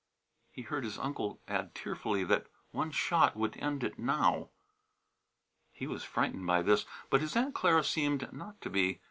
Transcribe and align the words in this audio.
He 0.51 0.63
heard 0.63 0.83
his 0.83 0.97
uncle 0.97 1.39
add 1.47 1.75
tearfully 1.75 2.23
that 2.23 2.47
one 2.71 2.89
shot 2.89 3.35
would 3.35 3.55
end 3.57 3.83
it 3.83 3.99
now. 3.99 4.49
He 5.73 5.85
was 5.85 6.03
frightened 6.03 6.47
by 6.47 6.63
this, 6.63 6.87
but 7.11 7.21
his 7.21 7.35
Aunt 7.35 7.53
Clara 7.53 7.83
seemed 7.83 8.33
not 8.33 8.59
to 8.61 8.71
be. 8.71 8.99